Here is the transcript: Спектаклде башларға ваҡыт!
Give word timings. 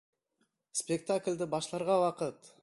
Спектаклде 0.79 1.49
башларға 1.53 2.01
ваҡыт! 2.07 2.51